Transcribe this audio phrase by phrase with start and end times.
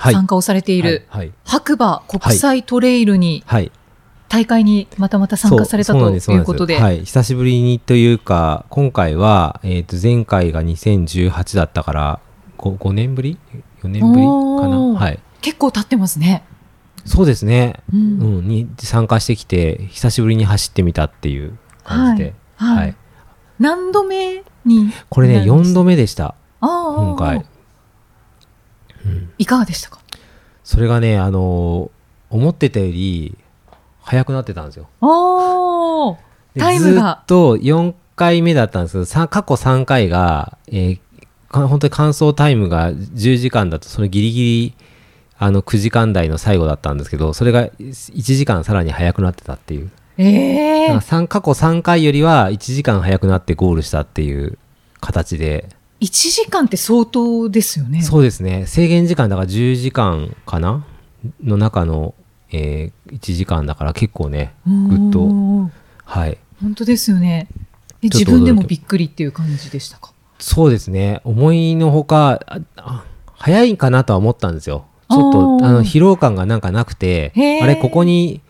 [0.00, 1.32] 参加をされている、はい。
[1.44, 3.70] 白馬国際トレイルに、はい。
[4.28, 6.78] 大会にまたまた参加されたということで。
[6.78, 7.00] はい。
[7.00, 12.20] 久しぶりにというか今回は、えー、と前回が2018だったから
[12.58, 13.38] 5, 5年ぶり
[13.82, 14.78] ？4年ぶりかな？
[15.00, 15.18] はい。
[15.40, 16.44] 結構経ってますね。
[17.04, 17.80] そうですね。
[17.92, 22.76] ううんん、に参加してきて久しぶりに走ってみたっていう感じで、はい。
[22.76, 22.96] はい。
[23.58, 25.90] 何度目にこれね4度目。
[25.90, 26.36] 目でした。
[26.60, 27.44] 今回。
[29.38, 29.98] いかがでしたか？
[30.64, 31.90] それがねあのー
[32.32, 33.36] 思ってたより
[34.02, 34.88] 速くなってたんですよ。
[35.00, 36.18] ああ
[36.54, 37.18] でタイムが。
[37.20, 41.00] ずっと4回目だったんですけどさ過去3回が、えー
[41.48, 44.74] か本当に完走タイムが10時間だとそのギリギリ
[45.36, 49.90] あの9時間台の最後だったんですけどそれが1時間さらに速くなってたっていう。
[50.18, 54.58] ええだから三過去3回よりは1時間早くなってゴールしたっていう
[55.00, 55.68] 形で、
[56.00, 58.02] 1時間って相当ですよね。
[58.02, 58.66] そうですね。
[58.66, 60.86] 制限時間だから10時間かな？
[61.42, 62.14] の中の、
[62.50, 65.20] えー1時間だから結構ねぐっと。
[65.20, 65.72] うん
[66.04, 66.38] はい。
[66.62, 67.48] 本当ですよね。
[68.02, 70.12] 自分でもびっくりっていう感じでしたか？
[70.38, 71.20] そうですね。
[71.24, 72.40] 思いのほか
[73.34, 74.86] 早いかなとは思ったんですよ。
[75.10, 78.40] ちょっとあの疲労感がなんかなくてあれここに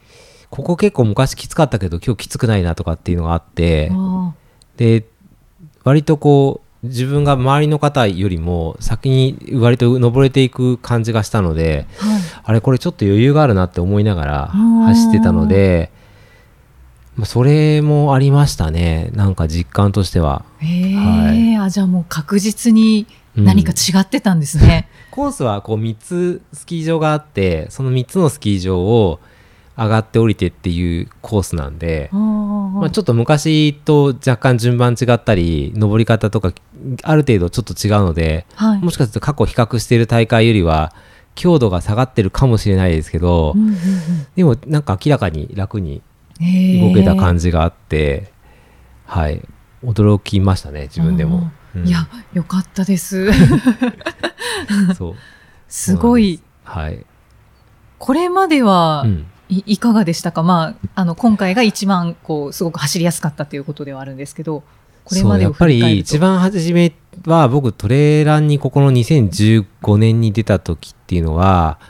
[0.51, 4.35] ここ結構昔きつかったけど今日きつくないなとかっていうのがあってあ
[4.77, 5.07] で
[5.85, 12.23] 割とこう自分が周りの方よりも先に割と登れていく感じがしたのであはい。
[12.43, 15.91] あれこれちょっと余裕があるなって思いながらうん走ってたので
[17.17, 19.11] まあそれもありましたね。
[19.15, 20.45] なんか実感としては。
[20.63, 21.57] ええはい。
[21.57, 24.89] あじゃあもう確実に何か違ってたんですね。
[25.11, 29.21] コースはこう3つスキー場があってその3つのスキー場を
[29.81, 36.53] 上がって降りてっていうコースなんで、あまあ、ちょっと昔と若干順番違ったり登り方とか
[37.03, 38.81] ある程度ちょっと違うのではい。
[38.81, 40.93] もしかすると過去比較している大会よりは
[41.35, 43.77] 強度が下がってるかもしれないですけど、うんうんうん。
[44.37, 46.03] でもなんか明らかに楽に
[46.43, 48.33] ええ動けた感じがあって、
[49.07, 49.43] はい。
[49.83, 51.51] 驚きましたね自分でも。
[51.75, 51.89] うん。
[51.89, 53.31] いやよかったです。
[54.95, 55.15] そう。
[55.69, 56.43] すごい。
[56.65, 57.05] はい、
[57.99, 60.43] これまではうんいいかがでしたか？
[60.43, 64.63] まああの今回が一番こうすごく走りやすかったということではあるんですけど、
[65.05, 66.93] これまでやっぱ振り一番初め
[67.27, 71.81] は僕トレーランにここの2015年に出た時っていうのは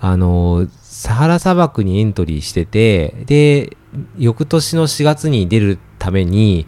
[0.00, 3.76] あのサハラ砂漠にエントリーしててで
[4.18, 6.66] 翌年の4月に出るために、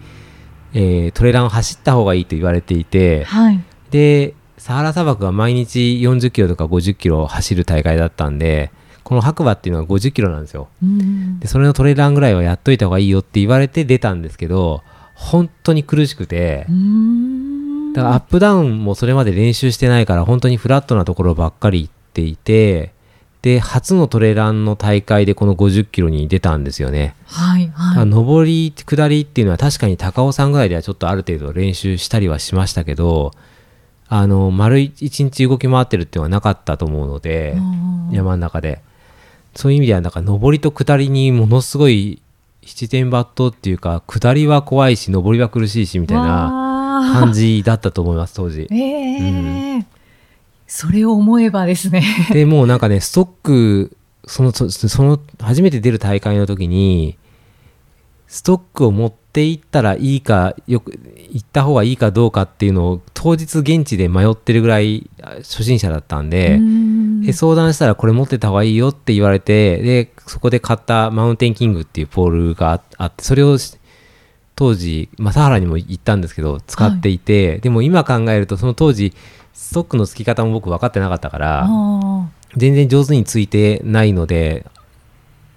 [0.72, 3.62] えートレランを走った方がいいと言われていてはい。
[3.90, 8.72] でサハラ砂漠は毎日40キロとか50キロ走る大会だったんで
[9.04, 10.68] この白馬っていうのは50キロなんですよ。
[10.82, 11.40] うん。
[11.40, 14.82] でそれのトレランぐらいはやっといた方がいいよって言われて出たんですけど
[15.14, 16.66] 本当に苦しくて
[17.94, 22.92] だからアップダウンもそれまで練習してないから本当にフラットなところばっかり行っていて
[23.42, 28.08] で初のトレランの大会でこの50キロに出たんですよね、はいはい。
[28.08, 33.32] 上り下りっていうのは確かに高尾さんぐらいではちょっとある程度練習したりはしましたけど
[34.08, 38.10] あの丸一日動き回ってるっていうのはなかったと思うので、うん。
[38.12, 38.82] 山の中で
[39.54, 42.22] そういう意味ではなんか上りと下りにものすごい
[42.62, 48.68] 七点抜刀っていうか下りは怖いし上りは苦しいしみたいなな感じだったと思います当時。
[48.70, 49.86] ええ。
[50.66, 52.02] それを思えばですね。
[52.32, 53.96] でもうなんかねストック
[54.26, 57.16] そのそその初めて出る大会の時に
[58.28, 60.92] ストックを持っていったらいいかよく
[61.30, 73.78] 行った方がいいかどうかっていうのを当日現地で迷ってるぐらいあ初心者だったんで、うんで相談したらこれ持ってた方がいいよって言われてでそこで買ったマウンテンキングっていうポールがああってそれをし
[74.60, 79.14] 当時正原にも言ったんですけど使っていて、でも今考えるとその当時
[79.54, 82.28] ストックの付き方も僕分かってなかったからあ
[82.58, 84.66] 全然上手についてないので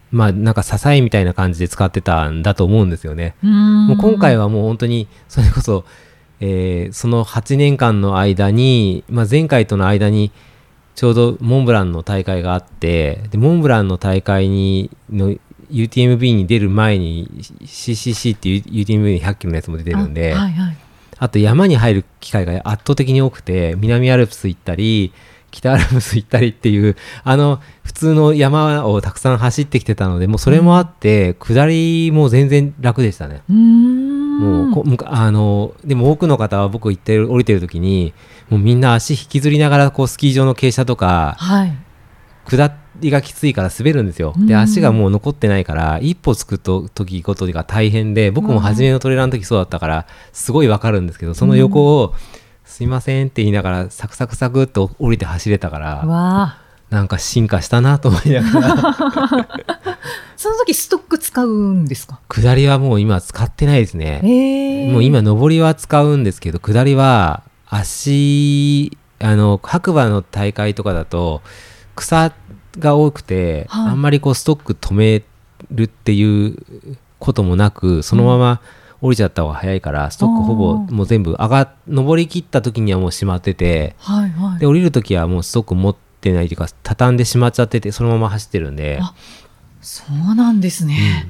[0.10, 3.36] まあなんか支えみたいな感じで使ってたんだと思うんですよね。
[3.44, 3.88] ーうん。
[3.88, 5.84] もう今回はもう本当にそれこそ、
[6.40, 10.32] えーその8年間の間に、まあ、前回との間に
[10.96, 15.36] ちょうどモンブランの大会があってでモンブランの大会にの
[15.72, 17.28] UTMB に出る前に
[17.62, 20.78] CCC っていう UTMB に100キロのやつも出てるんであはいはい。
[21.18, 25.14] あと山に入る機会が圧倒的に多くて南アルプス行ったり
[25.52, 33.44] 北アルプス行ったりっていうあの普通の山をたくさん走ってきてたのでもうそれもあって、下りも全然楽でしたね。
[33.50, 34.03] うーん
[34.40, 38.14] もうこむかあのでも多くの方は僕行ってる降りてる時に
[38.50, 41.78] もうみんな足引きずりながらこうスキー場の傾斜とかはい。
[42.46, 44.34] 下りがきついから滑るんですよ。
[44.38, 52.14] でうん足がもう残ってないから一歩つくと時ごとが大変で僕も初めのトレーラーの時そうだったからすごいわかるんですけどその横を
[52.66, 56.63] 「すいません」って言いながらサクサクサクっと降りて走れたから。
[56.94, 58.76] なんか進化したなと思いながら
[60.38, 62.20] その時ストック使うんですか？
[62.30, 64.22] 下りはもう今使ってないですね。
[64.24, 71.42] ええもう今上りは使うんですけど下りは足あの白馬の大会とかだと
[71.96, 72.32] 草
[72.80, 75.24] が多くて、はいあんまりこうストック止め
[75.72, 76.58] るっていう
[77.20, 78.60] こともなくそのまま
[79.02, 84.60] 降りちゃった方が早いから、ストックほぼもう全部上が上り切った時にはもう閉まっててはいはい。
[84.60, 86.00] で降りる時はもうストック持って
[86.32, 89.14] ないというか畳んでしまっちゃっててそのまま走ってるんであ
[89.82, 91.30] そうなんですね。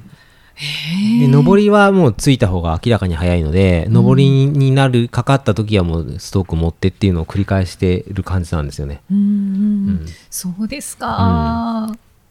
[0.56, 1.28] へでえ。
[1.28, 9.01] 上りはもうついた方が明らかに早いので、上りになるかかった時はもうストック持ってっていうのを繰り返してる感じなんですよね。
[9.12, 9.28] うんうんう
[10.04, 11.07] んそうですか。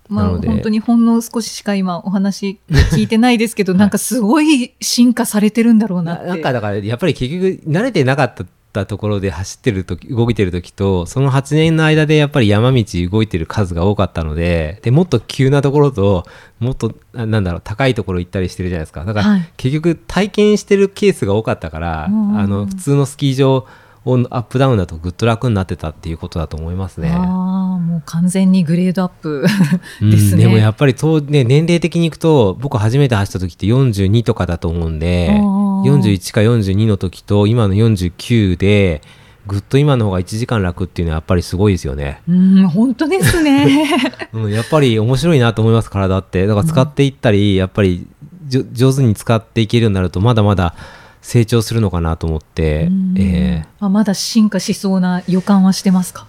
[0.08, 6.26] まあ本当にほんの少ししか今お話聞いてないですけど、なんかすごい進化されてるんだろうなって。
[6.26, 8.44] ななんかだからやっぱり結局慣れてなかった
[8.86, 16.24] ところで走ってる時動いてる時とその8年の間でやっぱり山道動いてる数が多かったのででもっと急なところと
[16.58, 19.04] もっとあなんだろう高いところ行ったりしてるじゃないですか。
[19.04, 19.52] だから、はい。
[19.56, 23.66] 結局体験してるケースが多かったから、あの普通のスキー場
[24.04, 27.10] をアップダウンだとぐっと楽になってたっていうことだと思いますね。
[27.10, 27.22] あ
[27.76, 29.44] あ、もう完全にグレードアップ
[30.02, 30.44] うんですね。
[30.44, 39.02] でもやっぱりと、ね、年齢的にいくと僕初めて走った時って42とかだと思うんであー41か42の時と今の49で
[39.46, 43.88] ぐっと今の方が1時間楽っていうのはやっぱりすごいですよね、うん、本当ですね。
[44.32, 48.06] うん、やっぱり面白いなと思います体ってだから使っていったり、やっぱり
[48.48, 50.74] 上手に使っていけるようになるとまだまだ
[51.22, 56.26] 成長するのかなと思って、うんえーあまだ進化しそうな予感はしてますか？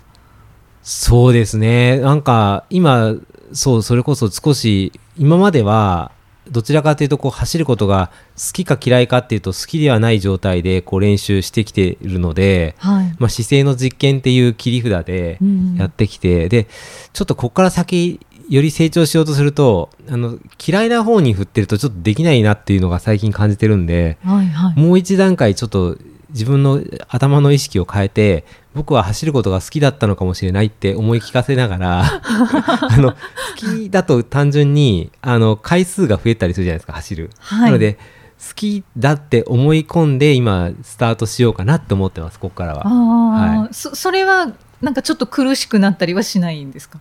[0.82, 2.00] そうですね。
[2.00, 3.16] なんか今、
[3.52, 6.12] そう、それこそ少し、今までは、
[6.50, 13.16] どちらかというとこう走ることが好きか嫌いかっていうと好きではない状態でこう練習してきているので、はい。
[13.18, 16.68] まあ、姿勢の実験っていう切り札でうんやってきて、で
[17.14, 18.20] ちょっとここから先
[18.50, 24.80] より成長しようとするとあの嫌いな方に振ってるとちょっとできないなっていうのが最近感じてるんで、はいはい。
[24.80, 25.98] もう一段階ちょっと
[26.30, 28.44] 自分の頭の意識を変えて
[28.74, 33.18] 僕は走ることが好きだったのかもしれないって思い聞かせながら あの好
[33.56, 37.62] きだと単純にあの回数が増えたりするじゃないですか走る、はい。
[37.66, 37.94] なので
[38.40, 42.84] 好きだって思い込んで今スタートしようかなって思ってますここからは。
[42.84, 43.74] はい。
[43.74, 44.52] そそれは
[44.82, 47.00] なんかちょっと苦しくなったりはしないんですか？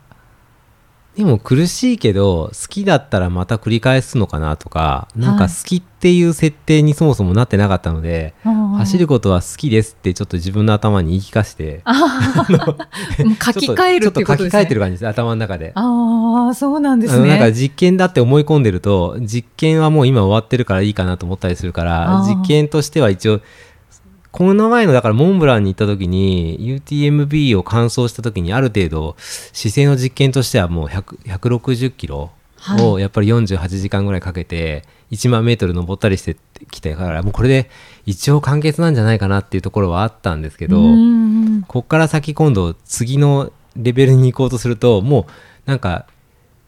[1.17, 14.57] でも苦しいけど好きだったらまた繰り返すのかなとかなんかはい好きっていう設定にそもそもなってなかったので、走るこことは好きですってちょっと自分の頭に言い聞かせて書き換えるってことですね。
[14.57, 15.71] 書き換えてる感じです頭の中で。
[15.77, 17.53] ああ、そうなんですあのなんかね。
[17.53, 23.41] 実験だって思い込んでると実験はもう今終わってるからいいかなと思ったりするから実験としては一応
[24.33, 32.31] この前のだからモンブランに行った時に UTMB を完走した時にある程度姿勢の実験としてはもう100 160キロ
[32.81, 36.37] をやっぱり48時間ぐらいかけて1万メートル登ったりして
[36.71, 37.71] きてからもうこれで
[38.07, 40.81] 一応完結なんじゃないかなっていうところはあったんですけど、
[41.69, 45.33] こっから先今度次のレベルに行こうとするともう
[45.67, 46.07] なんか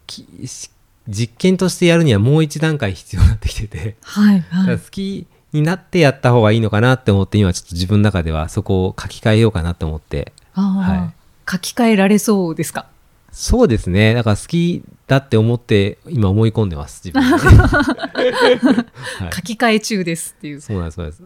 [0.07, 4.67] 実験としてやるにはもう一段階必要になってきてて、はいはい。
[4.69, 10.33] ら好きになってやった方がいいのかなって思って今ちょっと自分の中ではそこを書き換えようかなって思って。
[10.53, 11.13] は
[11.47, 11.51] い。
[11.51, 12.87] 書き換えられそうですか？
[13.31, 14.15] そうですね。
[14.15, 19.35] だから好きだって思って今思い込んでます自分で、 はい。
[19.35, 20.61] 書き換え中ですっていう。
[20.61, 21.23] そうなんですそうです。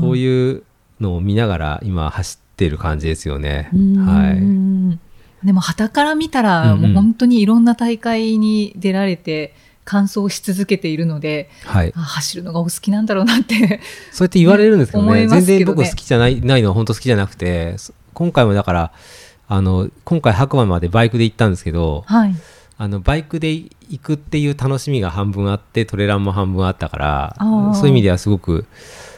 [0.00, 0.62] そういう
[1.00, 3.68] のを見ながら今走ってる感じですよね。
[3.74, 3.96] うん。
[4.06, 4.30] は
[5.42, 5.46] い。
[5.46, 6.92] でも旗から見たら、うんうん。
[6.92, 11.92] もう本当にいろんな大会に出られて完走し続けているのではい。
[11.96, 13.80] あ走るのがお好きなんだろうなって。
[14.12, 15.28] そうやって言われるんですけど思ね。
[15.28, 18.92] 全然僕好きじゃないないのは本当好きじゃなくてそ今回もだから
[19.48, 22.34] あの今回白馬までバイクで行ったんですけどはい。
[22.78, 27.36] あのバイクで行くっていう楽しみが半分あってトレランも半分あったから
[27.74, 28.66] そういう意味ではすごく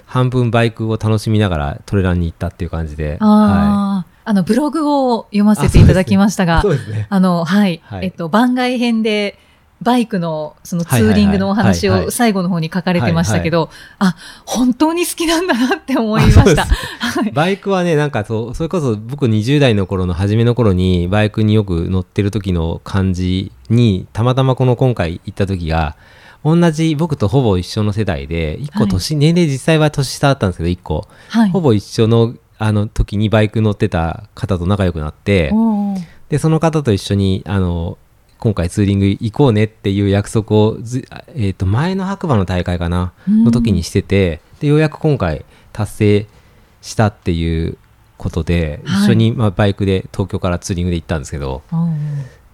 [0.06, 7.06] 半分バイクを楽しみながらトレランに行ったっていう感じで、はああ、あのブログを読ませていただきましたが、い、そうですね。
[7.10, 8.06] あのはい、はい。
[8.06, 9.38] えっと番外編で
[9.84, 11.20] バイクのそのツはいはいはい。
[11.20, 12.08] ーリングのお話はいはい。
[12.08, 16.64] を最後の方に書かれてましたけど、あ、本当に好きなんだなって思いました。
[16.64, 17.30] はい。
[17.32, 25.96] バイクはね、なんかそう、それこそ僕20代の頃の初めの頃にバイクによく乗ってる時の感じに、たまたまこの今回行った時が、
[26.44, 31.06] 同じ僕とほぼ一緒の世代で、1個年、年齢実際は年下だったんですけど、1個。
[31.28, 31.50] はい。
[31.50, 35.52] ほぼ一緒のあの時にバイク乗ってた方と仲良くなって、
[36.28, 37.98] で、その方と一緒に、あの、
[38.44, 46.26] 今回ツーリング行こうねっていう約束をず、えっ、と、前の白馬の大会かな、の時にしてて、で、ようやく今回達成
[46.82, 47.78] したっていう
[48.18, 49.04] ことで、はい。
[49.04, 51.62] 一緒に、まあ、バイクで東京からツーリングで行ったんですけど、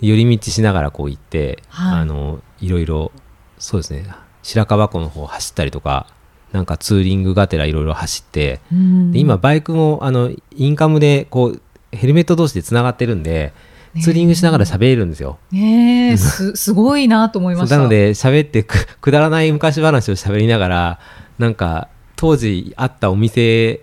[0.01, 2.01] 寄り道しながらこう行って、はい。
[2.03, 3.11] あの、いろいろ、
[3.59, 4.07] そうですね、
[4.45, 6.07] 白樺湖の方走ったりとか、
[6.53, 9.11] なんかツーリングがてらいろいろ走って、うん。
[9.11, 13.70] で今バイクもあのインカムでこうヘルメット同士でつながってるんで、ね
[14.01, 15.39] ツーリングしながら喋れるんですよ。
[15.51, 17.77] ねえ、す、 すごいなと思いました。
[17.77, 20.99] なので喋ってくくだらない昔話を喋りながら
[21.39, 23.81] なんか当時あったお店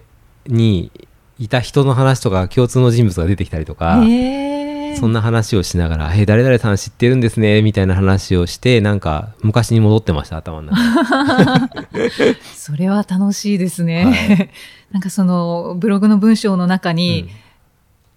[0.48, 0.92] に
[1.40, 4.02] いた人の話とか共通の人物が出てきたりとか、
[4.98, 12.10] そんな話をしながら「え誰々さん知ってるんですね」みたいな話をしてなんか昔に戻ってました頭の中で
[12.56, 14.06] それは楽しいですね。
[14.06, 14.50] はい
[14.92, 17.30] なんかそのブログの文章の中に、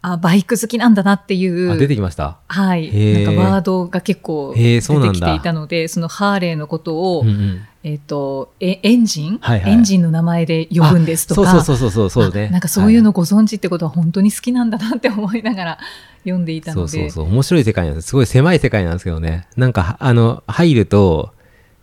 [0.03, 1.77] あ、バイク好きなんだなっていう。
[1.79, 2.39] 出てきました？
[2.49, 2.91] はい、
[3.25, 7.61] なんかワードが結構出てきていたので、そのハーレーのことを、うんうん。
[7.83, 9.73] えっ、とえ、エンジン、はいはい。
[9.73, 12.49] エンジンの名前で呼ぶんですとか、あそうそうそうそうそうね。
[12.49, 12.97] あなんかそうい。
[12.99, 15.79] うのご存知ってことは本当に好きなんだなって思いながら
[16.25, 16.89] 読んでいたので。
[16.89, 17.25] そうそうそう。
[17.27, 18.09] 面白い世界なんです。
[18.09, 19.47] すごい狭い世界なんですけどね。
[19.57, 21.33] なんかあの入ると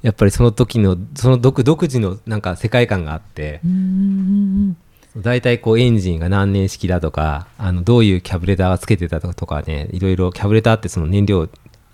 [0.04, 3.60] やっぱりその時のその独独自のなんか世界観があって。
[3.64, 4.78] うーん
[5.22, 11.50] 大体こうエンジンが何年式だとかあのどういうキャブレターがつけてたとかねいろいろキャブレターってその燃料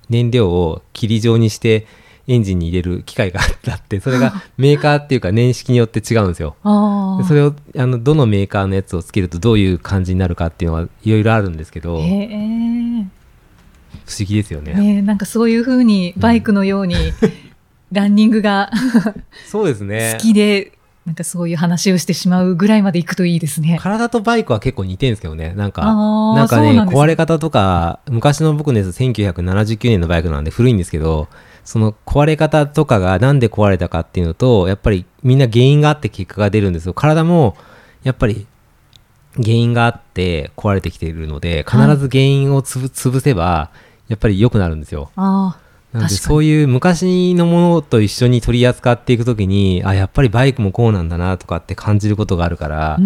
[0.10, 1.88] 燃料を霧状にして
[2.28, 6.56] エンジンに入れる機械があってそれが メーカーっていうか年式によって違うんですよ。
[6.64, 13.08] それをあのどのメーカーのやつをつけるとどういう感じになるかっていうのはいろいろあるんですけど不へえ
[14.06, 15.02] 思議ですよね。
[15.02, 16.96] なんかそういうふうにバイクのように、
[17.92, 18.72] ランニングが
[19.48, 20.14] そうですね。
[20.18, 20.74] 好きで、
[21.06, 23.78] なんかそういう話をしてしまうぐらいまで行くといいですね。
[23.82, 25.54] 体とバイクは結構似てるんですけどね。
[25.54, 31.28] なんかなんかね壊れ方とか昔の僕のやつ1979年のバイクなんで古いんですけど
[31.66, 36.94] その壊れ方とかがなんで壊れたかっていうのとやっぱりみんな原因があって結果が出るんですよ。
[36.94, 37.58] 体も
[38.04, 38.48] やっぱり
[39.36, 43.72] 原因があって壊れてきているので必ず原因をつぶ潰せば
[44.08, 45.12] やっぱり良くなるんですよ。
[45.16, 45.63] ああ、
[45.94, 46.14] なので。
[46.16, 52.98] そういう昔のものと一緒に取り扱っていくときにあやっぱりバイクもこうなんだなとかって感じることがあるから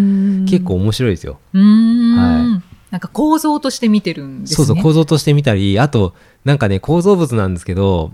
[0.48, 1.38] 結構面白いですよ。
[1.54, 2.16] うーん。
[2.56, 4.56] はなんか構造として見てるんですね。
[4.56, 6.16] そうそう構造として見たりあと
[6.46, 8.12] なんかね構造物なんですけど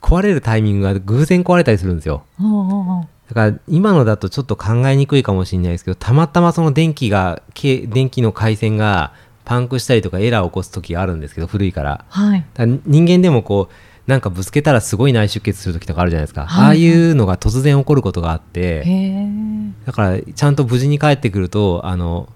[0.00, 2.24] 壊れるタイミングが偶然壊れたりするんですよ。
[2.38, 9.12] ああああだから今のだとちょっと考えにくいかもしれないですけどたまたまその電気がけ電気の回線が
[9.44, 12.04] パンクしたりとかエラーを起こす時があるんですけど古いから。
[12.08, 12.44] はい。
[12.54, 13.74] だから人間でもこう
[14.10, 19.26] なんかぶつけたらすごい内出血する時とかあるじゃないですか、はいああいうのが突然起こることがあっへてえ。
[19.86, 22.28] だからちゃんと無事に帰ってくるとあの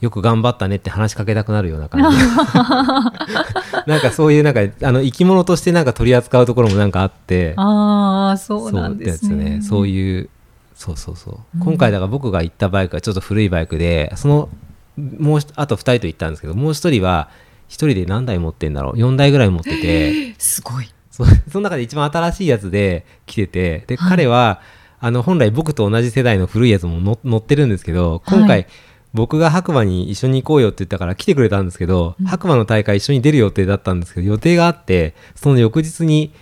[0.00, 2.24] よく頑張ったねって話しかけたくなるような感じで
[3.86, 9.60] なんかそういうなんかあの生き物としてなんか取り扱うところもなんかあってああ、そうなんですそうね。
[9.62, 10.28] そういう
[10.74, 14.48] そうそうそう、うん今回だから僕が行ったバイクはちょっと古いバイクでその
[14.96, 17.28] もうひあと2人と行ったんですけどもう1人は
[17.68, 20.34] 1人で何台持ってんだろう？4台ぐらい持ってて。
[20.38, 20.88] すごい。
[21.10, 24.10] そその中で一番新しいやつで来ててで、はい。
[24.10, 24.60] 彼は
[25.00, 28.66] あの本来僕と同じ世代の古いやつも乗乗ってるんですけど今回、はい
[29.14, 32.26] 僕が白馬に一緒に行こうよって言ったから来てくれたんですけど、うん。
[32.26, 36.32] 白馬の大会一緒に出る予定だったんですけど予定があってその翌日に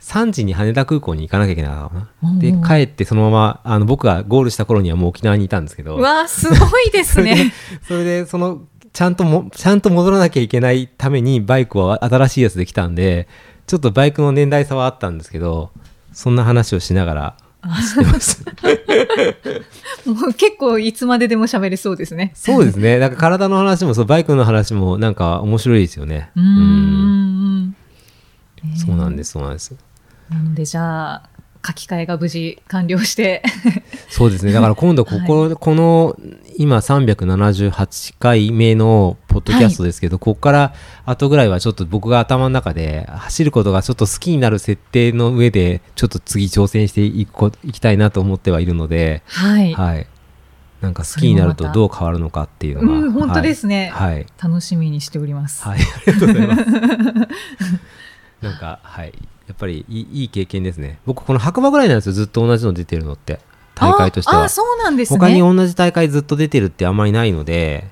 [0.00, 1.90] 3時に羽田空港に行かなきゃいけないな。
[2.38, 7.52] でうん帰ってそのままあの僕がゴールした頃にはもう沖縄にいたんですけどうわあ、すごいですね。
[7.86, 13.28] それでそのちゃんともちゃんと戻らなきゃいけないためにバイクは新しいやつで来たんで
[13.66, 15.70] ちょっとバイクの年代差はあったんですけど
[16.12, 18.50] そんな話をしながら走ってました
[20.10, 22.32] もう結構いつまででも喋れそうですね。
[22.34, 27.76] そうですねなんか体の話もそうバイクの話もなんか面白いですよねうーん。
[28.76, 29.74] そうなんですそうなんです
[30.30, 31.30] なのでじゃあ
[31.66, 33.42] 書き換えが無事完了して。
[34.08, 34.52] そうですね。
[34.52, 36.16] だから今度 ここ、この
[36.56, 50.06] 今378回目のポッドキャストですけど、ここから後ぐらいはちょっと僕が頭の中で走ることがちょっと好きになる設定の上でちょっと次挑戦していくこいきたいなと思ってはいるので、はい、はい、
[50.80, 54.26] なんか好きになるとどう変わるのかっていうのが、うん本当ですね、はい、はい。
[54.42, 56.64] 楽しみにしております、はい、ありがとうございます。
[58.40, 59.12] なんかはい
[59.50, 61.00] やっぱりいいいい経験ですね。
[61.06, 63.40] 僕この白馬ぐらいなんですよずっと同じの出てるのって。
[63.74, 64.42] 大会としては。
[64.42, 65.18] ああそうなんですね。
[65.18, 67.90] 他に同じ大会ずっと出てるってあんまりないので、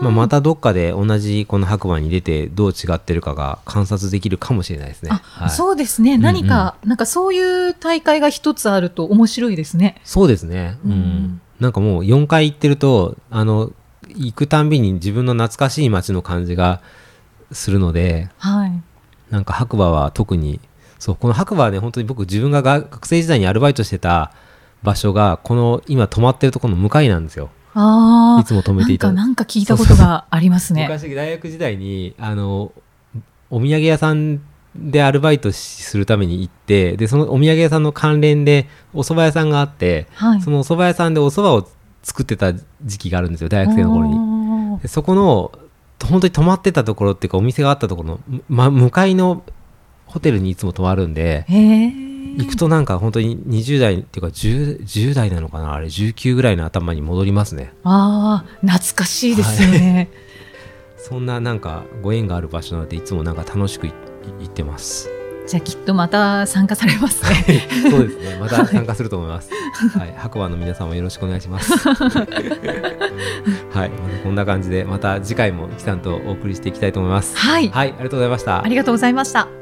[0.00, 5.10] まあ、またどっかで同じこの白馬に出てどう違ってるかが観察できるかもしれないですね。
[5.12, 6.12] あ、はい、そうですね。
[6.12, 6.22] んうん。
[6.22, 10.00] 何か、なんかそういう大会が一つあると面白いですね。
[10.02, 10.92] そうですね、うん。
[10.92, 11.40] うん。
[11.60, 13.70] なんかもう4回行ってるとあの
[14.08, 16.80] 行くたんびに自分の懐かしい街の感じが
[17.52, 18.82] するのではい。
[19.30, 20.60] なんか白馬は特に
[21.02, 24.30] そうこの白馬はね本当に僕自分がが学生時代にアルバイトしてた
[24.84, 28.40] 場所がこの今泊まってるところの向かいなんですよああ。
[28.40, 30.82] いつも止めていたなんか、なんか聞いたことがありますね。
[30.82, 32.72] 昔大学時代にあの
[33.50, 34.42] お土産屋さん
[34.76, 40.40] でアルバイトしするために行ってでそのお土産屋さんの関連でお蕎麦屋さんがあってはい。
[40.40, 41.68] そのお蕎麦屋さんでお蕎麦を
[42.04, 44.16] 作ってた時期があるんですよ大学生の頃に
[44.76, 44.78] に。
[44.78, 45.50] でそこの
[46.04, 49.42] 本当に泊まってたところっていうかお店があったところの、ま、向かいの
[50.12, 51.46] ホテルにいつも泊まるんで。
[52.34, 55.74] 行くとなんか本当に20代っていうか 10, 10代なのかな？
[55.74, 57.74] あれ19ぐらいの頭に戻りますね。
[57.84, 60.08] ああ、懐かしいですよね。
[60.96, 63.92] そんななんかご縁がある場所なのでいつもなんか楽しくい
[64.40, 65.10] 行ってます。
[65.46, 67.68] じゃあきっとまた参加されますね。
[67.90, 68.38] そうですね。
[68.40, 69.50] また参加すると思います。
[69.98, 70.14] はい。
[70.16, 71.72] 白馬の皆さんもよろしくお願いします。
[71.86, 73.90] はい。
[74.22, 77.36] こんな感じでまた次回もキさんとお送りしていきたいと思います。
[77.36, 77.68] はい。
[77.68, 77.88] はい。
[77.88, 78.64] ありがとうございました。
[78.64, 79.61] ありがとうございました。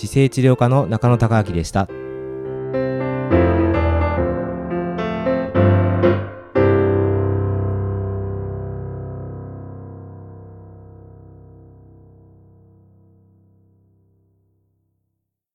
[0.00, 1.86] 姿勢治療科の中野孝明でした。